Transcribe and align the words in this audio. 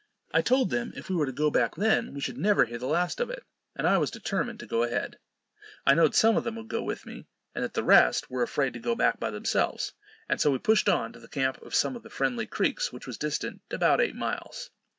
I 0.33 0.41
told 0.41 0.71
them, 0.71 0.93
if 0.95 1.11
we 1.11 1.15
were 1.15 1.27
to 1.27 1.31
go 1.31 1.51
back 1.51 1.75
then, 1.75 2.15
we 2.15 2.21
should 2.21 2.39
never 2.39 2.65
hear 2.65 2.79
the 2.79 2.87
last 2.87 3.19
of 3.19 3.29
it; 3.29 3.43
and 3.75 3.85
I 3.85 3.99
was 3.99 4.09
determined 4.09 4.59
to 4.61 4.65
go 4.65 4.81
ahead. 4.81 5.19
I 5.85 5.93
knowed 5.93 6.15
some 6.15 6.35
of 6.35 6.43
them 6.43 6.55
would 6.55 6.69
go 6.69 6.81
with 6.81 7.05
me, 7.05 7.27
and 7.53 7.63
that 7.63 7.75
the 7.75 7.83
rest 7.83 8.27
were 8.27 8.41
afraid 8.41 8.73
to 8.73 8.79
go 8.79 8.95
back 8.95 9.19
by 9.19 9.29
themselves; 9.29 9.93
and 10.27 10.41
so 10.41 10.49
we 10.49 10.57
pushed 10.57 10.89
on 10.89 11.13
to 11.13 11.19
the 11.19 11.27
camp 11.27 11.61
of 11.61 11.75
some 11.75 11.95
of 11.95 12.01
the 12.01 12.09
friendly 12.09 12.47
Creeks, 12.47 12.91
which 12.91 13.05
was 13.05 13.19
distant 13.19 13.61
about 13.71 14.01
eight 14.01 14.15
miles. 14.15 14.71